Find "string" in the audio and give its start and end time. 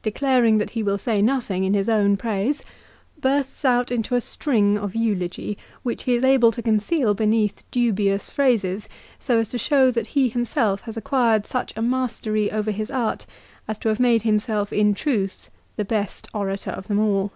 4.20-4.78